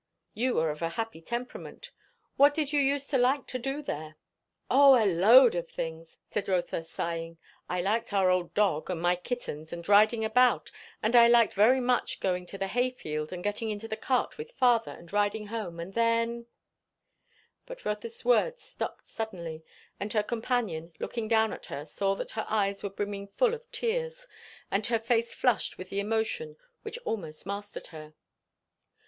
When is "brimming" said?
22.89-23.27